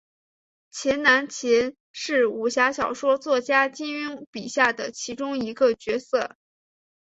[0.71, 6.35] 秦南琴是武侠小说作家金庸笔下的其中一个角色。